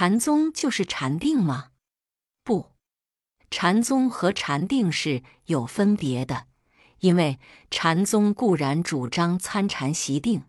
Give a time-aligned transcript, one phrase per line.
[0.00, 1.70] 禅宗就是禅定吗？
[2.44, 2.70] 不，
[3.50, 6.46] 禅宗和禅定是有分别的。
[7.00, 10.44] 因为禅宗固然主张参禅习定，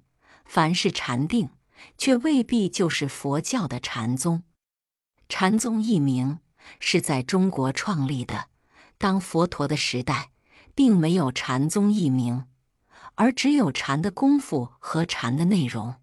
[0.45, 1.49] 凡是禅定，
[1.97, 4.43] 却未必就是佛教的禅宗。
[5.27, 6.37] 禅宗一名
[6.79, 8.49] 是在中国创立的，
[8.99, 10.29] 当佛陀的时代，
[10.75, 12.45] 并没有禅宗一名，
[13.15, 15.95] 而只有禅的功夫和禅的内容。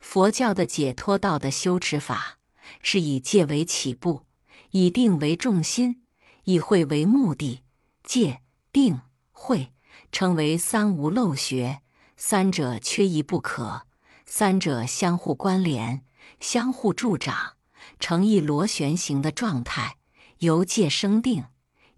[0.00, 2.38] 佛教的解脱道的修持法，
[2.80, 4.22] 是以戒为起步，
[4.70, 6.02] 以定为重心，
[6.44, 7.62] 以慧为目的，
[8.02, 9.00] 戒定。
[9.44, 9.72] 会
[10.12, 11.82] 称为三无漏学，
[12.16, 13.88] 三者缺一不可，
[14.24, 16.06] 三者相互关联，
[16.38, 17.56] 相互助长，
[17.98, 19.96] 成一螺旋形的状态，
[20.38, 21.46] 由戒生定，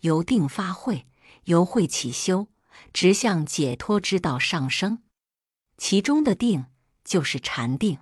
[0.01, 1.07] 由定发慧，
[1.45, 2.49] 由慧起修，
[2.95, 5.03] 直向解脱之道上升。
[5.77, 6.65] 其中的定
[7.05, 7.99] 就是禅定。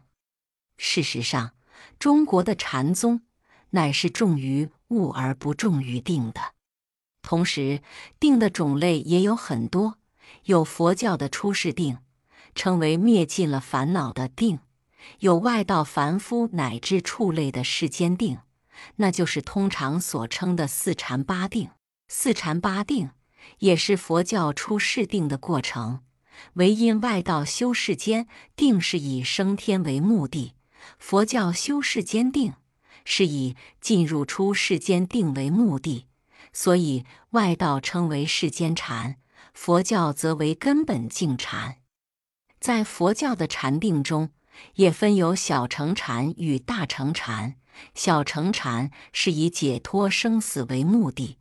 [0.77, 1.55] 事实上，
[2.03, 3.23] 中国的禅宗
[3.71, 6.41] 乃是重于悟而不重于定的。
[7.23, 7.81] 同时，
[8.19, 9.99] 定的种类也有很多，
[10.47, 11.99] 有佛教的出世定，
[12.57, 14.57] 称为灭尽了烦恼的定；
[15.21, 18.39] 有外道凡夫乃至畜类的世间定，
[18.97, 21.71] 那就是通常所称的四禅八定。
[22.09, 23.11] 四禅八定
[23.61, 26.01] 也是佛教出世定的过程，
[26.55, 30.55] 唯因外道修世间定是以升天为目的，
[30.99, 32.55] 佛教修世间定
[33.05, 36.07] 是以进入出世间定为目的。
[36.53, 39.17] 所以，外道称为世间禅，
[39.55, 41.79] 佛教则为根本净禅。
[42.61, 44.31] 在佛教的禅定中，
[44.75, 47.57] 也分有小乘禅与大乘禅。
[47.95, 51.39] 小乘禅是以解脱生死为目的，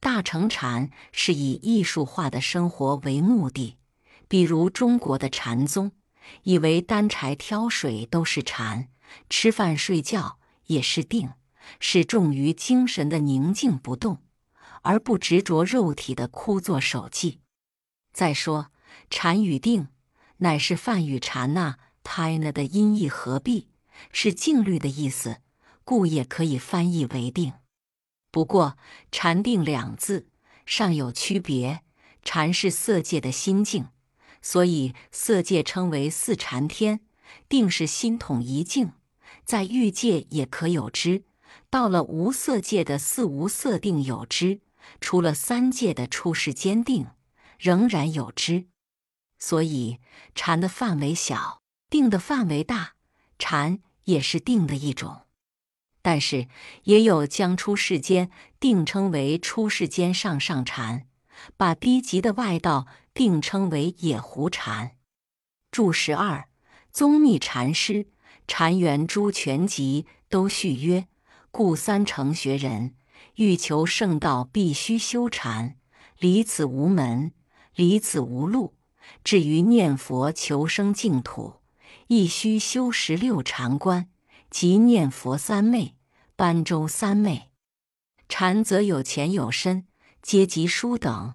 [0.00, 3.76] 大乘禅是以艺术化的生活为目的。
[4.26, 5.92] 比如中国的禅宗，
[6.42, 8.88] 以为担柴挑水都是禅，
[9.28, 11.30] 吃饭睡觉也是定，
[11.80, 14.20] 是重于精神的宁静不动。
[14.86, 17.38] 而不执着肉体的枯坐守寂。
[18.12, 18.70] 再说，
[19.08, 19.88] 禅与定
[20.36, 23.68] 乃是梵语禅那 tina 的音译合璧，
[24.12, 25.38] 是静虑的意思，
[25.84, 27.54] 故也可以翻译为定。
[28.30, 28.76] 不过，
[29.10, 30.28] 禅定两字
[30.66, 31.80] 尚有区别。
[32.22, 33.88] 禅是色界的心境，
[34.44, 36.98] 所以色界称为四禅天；
[37.48, 38.92] 定是心统一境，
[39.46, 41.24] 在欲界也可有之。
[41.70, 44.60] 到了无色界的四无色定有之。
[45.00, 47.06] 除了三界的出世坚定，
[47.58, 48.66] 仍然有之。
[49.38, 49.98] 所以
[50.34, 52.92] 禅的范围小，定的范围大。
[53.38, 55.22] 禅也是定的一种，
[56.02, 56.48] 但是
[56.82, 58.30] 也有将出世间
[58.60, 61.06] 定称为出世间上上禅，
[61.56, 64.96] 把低级的外道并称为野狐禅。
[65.70, 66.48] 注释二：
[66.92, 67.92] 宗密禅师
[68.46, 71.06] 《禅源诸全集》都续曰：
[71.50, 72.94] 故三成学人。
[73.36, 75.76] 欲求圣道，必须修禅。
[76.18, 77.32] 离此无门，
[77.74, 78.74] 离此无路。
[79.22, 81.54] 至于念佛求生净土，
[82.08, 84.08] 亦须修十六禅观，
[84.50, 85.96] 即念佛三昧、
[86.36, 87.50] 般舟三昧。
[88.28, 89.86] 禅则有浅有深，
[90.22, 91.34] 阶级殊等，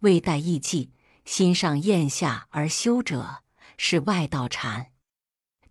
[0.00, 0.92] 未待意记。
[1.24, 3.42] 心上厌下而修者，
[3.76, 4.86] 是外道禅；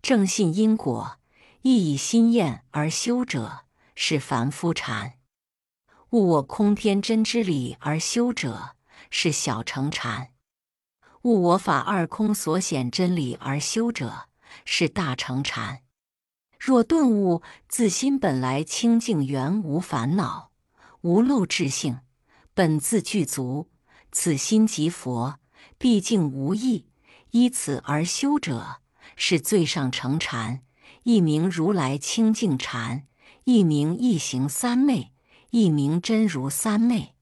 [0.02, 1.20] 正信因果，
[1.62, 3.66] 亦以心验而修者，
[3.96, 5.14] 是凡夫禅。
[6.12, 8.76] 悟我空天真之理而修者，
[9.12, 10.30] 是小乘禅；
[11.24, 14.30] 悟我法二空所显真理而修者，
[14.66, 15.82] 是大乘禅。
[16.58, 20.52] 若顿悟自心本来清净原无烦恼，
[21.02, 22.00] 无漏智性，
[22.54, 23.70] 本自具足，
[24.12, 25.40] 此心即佛，
[25.78, 26.86] 毕竟无异。
[27.32, 28.78] 依此而修者，
[29.16, 30.62] 是最上乘禅，
[31.04, 33.06] 一名如来清净禅，
[33.44, 35.14] 一名一行三昧。
[35.52, 37.16] 一名真如三昧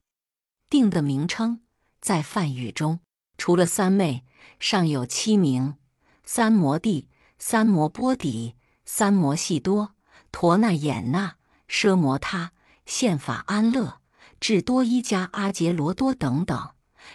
[0.68, 1.62] 定的名称，
[1.98, 3.00] 在梵语中，
[3.38, 4.22] 除了三昧，
[4.60, 5.76] 尚有七名：
[6.24, 8.54] 三摩地、三摩波底、
[8.84, 9.94] 三摩细多、
[10.30, 11.36] 陀那衍那、
[11.70, 12.52] 奢摩他、
[12.84, 14.02] 宪法安乐、
[14.38, 16.72] 智多依加阿杰罗多等等。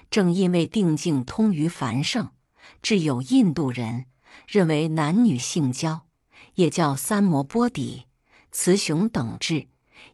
[0.10, 2.31] 正因为定境通于繁盛，
[2.81, 4.06] 至有印度人
[4.48, 6.07] 认为男女性交
[6.56, 8.06] 也叫三摩波底，
[8.51, 9.68] 雌雄等至。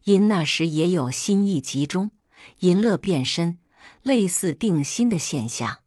[0.04, 2.12] 因那时也有心意集中、
[2.60, 3.58] 淫乐变身、
[4.02, 5.78] 类似定心的现象。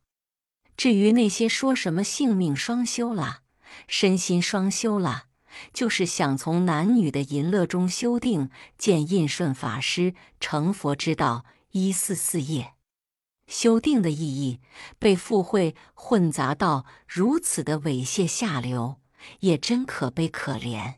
[0.76, 3.42] 至于那些说什么性命双修啦、
[3.88, 5.28] 身心双修啦，
[5.74, 12.73] 就是想从男女的淫乐中修定，见印顺法师成佛之道一四四页。
[13.54, 14.60] 修定的意义
[14.98, 19.00] 被附会混杂到如此的猥亵下流，
[19.42, 20.96] 也真可悲可怜。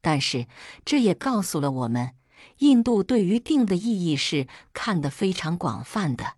[0.00, 0.46] 但是
[0.84, 2.14] 这也告诉了我们，
[2.58, 6.34] 印度对于定的意义是看得非常广泛的。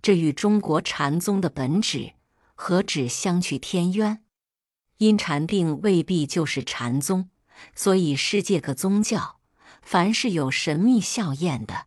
[0.00, 2.14] 这与中国禅宗的本旨
[2.54, 4.22] 何止相去天渊？
[4.96, 7.28] 因禅定未必就是禅宗，
[7.74, 9.40] 所以世界各宗教，
[9.82, 11.84] 凡是有神秘效验的，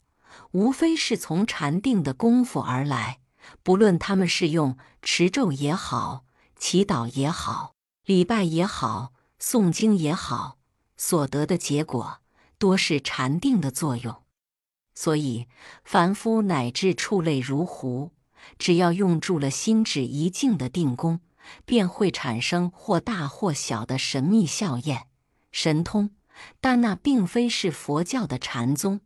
[0.51, 3.19] 无非是从禅定的功夫而来。
[3.63, 6.25] 不论他们是用持咒也好，
[6.57, 7.74] 祈祷也好，
[8.06, 10.57] 礼拜也好，诵经也好。
[10.98, 12.19] 所得的结果
[12.57, 14.24] 多是禅定的作用，
[14.94, 15.48] 所以
[15.84, 18.12] 凡夫乃至触类如狐，
[18.57, 21.22] 只要用住了心止一静的定功，
[21.66, 25.07] 便会产生或大或小的神秘效验、
[25.51, 26.12] 神通。
[26.60, 29.00] 但那并非是佛教的禅宗，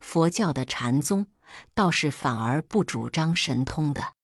[0.00, 1.26] 佛教的禅宗
[1.74, 4.14] 倒是反而不主张神通的。